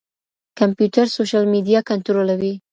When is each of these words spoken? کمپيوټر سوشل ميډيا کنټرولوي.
کمپيوټر 0.59 1.05
سوشل 1.15 1.43
ميډيا 1.53 1.79
کنټرولوي. 1.89 2.53